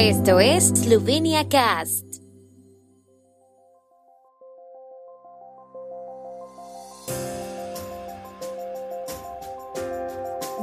[0.00, 2.04] Esto es Slovenia Cast.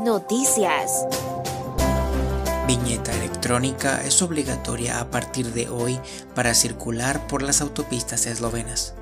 [0.06, 1.06] Noticias.
[2.65, 5.99] Viñeta electrónica es obligatoria a partir de hoy
[6.33, 8.96] para circular por las autopistas eslovenas.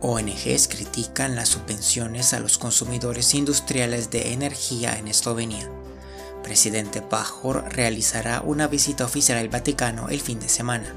[0.00, 5.68] ONGs critican las subvenciones a los consumidores industriales de energía en Eslovenia.
[6.44, 10.94] Presidente Pajor realizará una visita oficial al Vaticano el fin de semana.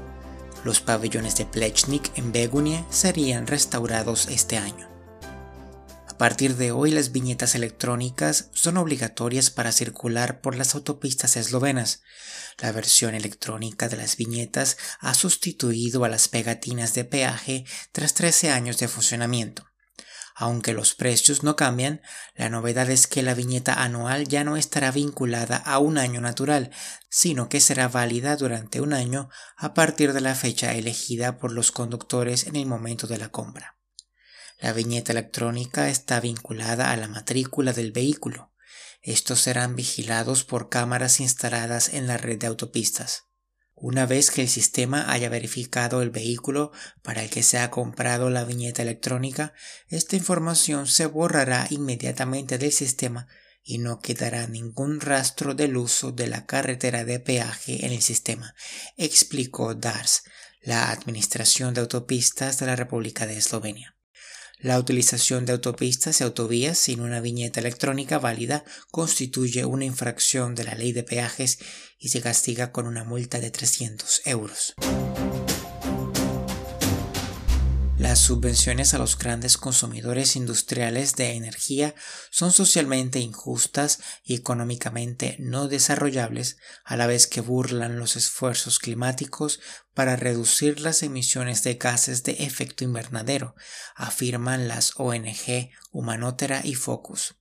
[0.62, 4.88] Los pabellones de Plechnik en Begunie serían restaurados este año.
[6.06, 12.02] A partir de hoy las viñetas electrónicas son obligatorias para circular por las autopistas eslovenas.
[12.58, 18.50] La versión electrónica de las viñetas ha sustituido a las pegatinas de peaje tras 13
[18.50, 19.67] años de funcionamiento.
[20.40, 22.00] Aunque los precios no cambian,
[22.36, 26.70] la novedad es que la viñeta anual ya no estará vinculada a un año natural,
[27.08, 31.72] sino que será válida durante un año a partir de la fecha elegida por los
[31.72, 33.78] conductores en el momento de la compra.
[34.60, 38.52] La viñeta electrónica está vinculada a la matrícula del vehículo.
[39.02, 43.27] Estos serán vigilados por cámaras instaladas en la red de autopistas.
[43.80, 48.28] Una vez que el sistema haya verificado el vehículo para el que se ha comprado
[48.28, 49.52] la viñeta electrónica,
[49.88, 53.28] esta información se borrará inmediatamente del sistema
[53.62, 58.56] y no quedará ningún rastro del uso de la carretera de peaje en el sistema,
[58.96, 60.24] explicó DARS,
[60.60, 63.96] la Administración de Autopistas de la República de Eslovenia.
[64.60, 70.64] La utilización de autopistas y autovías sin una viñeta electrónica válida constituye una infracción de
[70.64, 71.60] la ley de peajes
[72.00, 74.74] y se castiga con una multa de 300 euros.
[78.18, 81.94] Las subvenciones a los grandes consumidores industriales de energía
[82.30, 89.60] son socialmente injustas y económicamente no desarrollables, a la vez que burlan los esfuerzos climáticos
[89.94, 93.54] para reducir las emisiones de gases de efecto invernadero,
[93.94, 97.36] afirman las ONG Humanotera y Focus.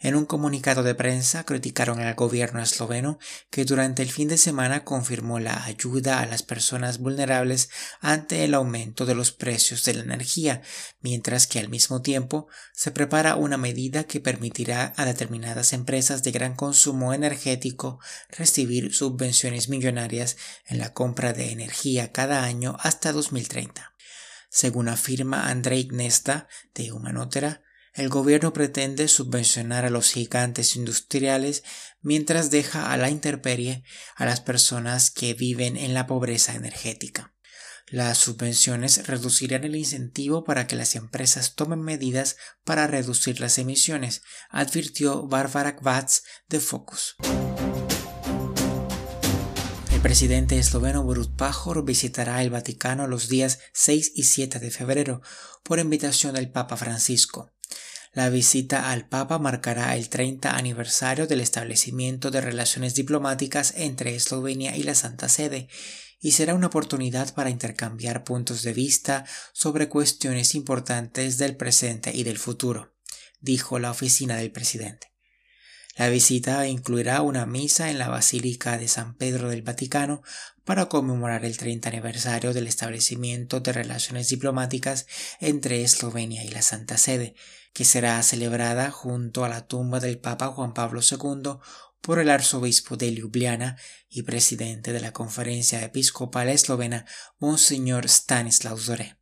[0.00, 3.18] En un comunicado de prensa criticaron al gobierno esloveno
[3.50, 7.68] que durante el fin de semana confirmó la ayuda a las personas vulnerables
[8.00, 10.62] ante el aumento de los precios de la energía,
[11.00, 16.30] mientras que al mismo tiempo se prepara una medida que permitirá a determinadas empresas de
[16.30, 17.98] gran consumo energético
[18.30, 23.94] recibir subvenciones millonarias en la compra de energía cada año hasta 2030.
[24.48, 27.62] Según afirma Andrei Nesta de Humanotera,
[27.98, 31.64] el gobierno pretende subvencionar a los gigantes industriales
[32.00, 33.82] mientras deja a la intemperie
[34.14, 37.34] a las personas que viven en la pobreza energética.
[37.88, 44.22] Las subvenciones reducirán el incentivo para que las empresas tomen medidas para reducir las emisiones,
[44.48, 47.16] advirtió Barbara Kvatz de Focus.
[49.90, 55.20] El presidente esloveno Borut Pajor visitará el Vaticano los días 6 y 7 de febrero
[55.64, 57.50] por invitación del Papa Francisco.
[58.12, 64.76] La visita al Papa marcará el 30 aniversario del establecimiento de relaciones diplomáticas entre Eslovenia
[64.76, 65.68] y la Santa Sede
[66.20, 72.24] y será una oportunidad para intercambiar puntos de vista sobre cuestiones importantes del presente y
[72.24, 72.94] del futuro,
[73.40, 75.07] dijo la oficina del presidente.
[75.98, 80.22] La visita incluirá una misa en la Basílica de San Pedro del Vaticano
[80.64, 85.08] para conmemorar el 30 aniversario del establecimiento de relaciones diplomáticas
[85.40, 87.34] entre Eslovenia y la Santa Sede,
[87.72, 91.58] que será celebrada junto a la tumba del Papa Juan Pablo II
[92.00, 93.76] por el arzobispo de Ljubljana
[94.08, 97.06] y presidente de la Conferencia Episcopal Eslovena,
[97.40, 99.17] Monseñor Stanislav Zore.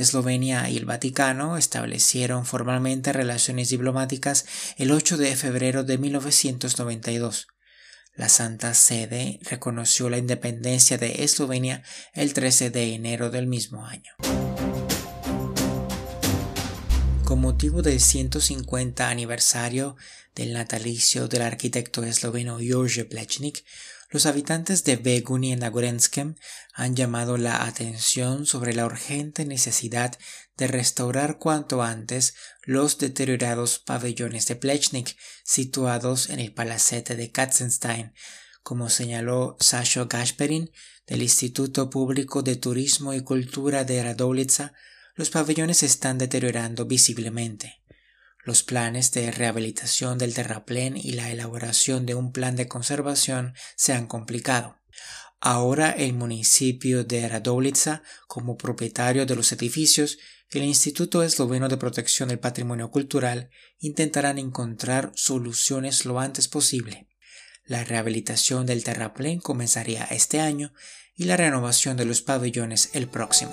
[0.00, 7.48] Eslovenia y el Vaticano establecieron formalmente relaciones diplomáticas el 8 de febrero de 1992.
[8.14, 11.82] La Santa Sede reconoció la independencia de Eslovenia
[12.14, 14.12] el 13 de enero del mismo año.
[17.24, 19.96] Con motivo del 150 aniversario
[20.34, 23.64] del natalicio del arquitecto esloveno Jože Plečnik,
[24.10, 26.34] los habitantes de Beguni en Nagorenskem
[26.72, 30.18] han llamado la atención sobre la urgente necesidad
[30.56, 38.14] de restaurar cuanto antes los deteriorados pabellones de Plechnik situados en el palacete de Katzenstein,
[38.62, 40.70] como señaló Sasho Gasperin
[41.06, 44.72] del Instituto Público de Turismo y Cultura de Radovlitsa,
[45.14, 47.82] los pabellones están deteriorando visiblemente.
[48.48, 53.92] Los planes de rehabilitación del terraplén y la elaboración de un plan de conservación se
[53.92, 54.78] han complicado.
[55.38, 60.16] Ahora el municipio de Radovlitsa, como propietario de los edificios,
[60.48, 63.50] el Instituto Esloveno de Protección del Patrimonio Cultural
[63.80, 67.06] intentarán encontrar soluciones lo antes posible.
[67.66, 70.72] La rehabilitación del terraplén comenzaría este año
[71.14, 73.52] y la renovación de los pabellones el próximo.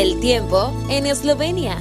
[0.00, 1.76] El tiempo en Eslovenia.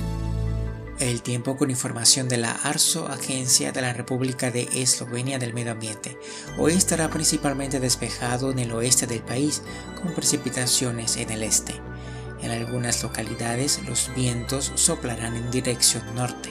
[1.00, 5.72] El tiempo con información de la ARSO, Agencia de la República de Eslovenia del Medio
[5.72, 6.20] Ambiente.
[6.58, 9.62] Hoy estará principalmente despejado en el oeste del país,
[10.02, 11.76] con precipitaciones en el este.
[12.42, 16.50] En algunas localidades los vientos soplarán en dirección norte.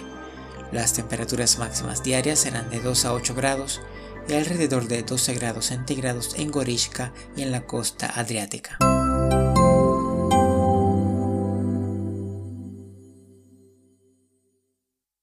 [0.72, 3.82] Las temperaturas máximas diarias serán de 2 a 8 grados
[4.26, 8.78] y alrededor de 12 grados centígrados en Gorishka y en la costa adriática.